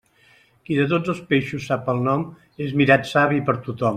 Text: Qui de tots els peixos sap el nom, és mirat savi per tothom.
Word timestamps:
Qui 0.69 0.77
de 0.77 0.85
tots 0.93 1.11
els 1.13 1.19
peixos 1.33 1.69
sap 1.73 1.93
el 1.95 2.03
nom, 2.09 2.25
és 2.69 2.75
mirat 2.83 3.09
savi 3.15 3.45
per 3.51 3.59
tothom. 3.69 3.89